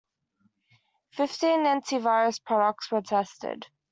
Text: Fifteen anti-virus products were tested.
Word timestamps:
Fifteen 1.11 1.67
anti-virus 1.67 2.39
products 2.39 2.91
were 2.91 3.03
tested. 3.03 3.67